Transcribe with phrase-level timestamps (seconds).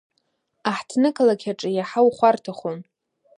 [0.69, 2.79] Аҳҭнықалақь аҿы иаҳа ухәарҭахон.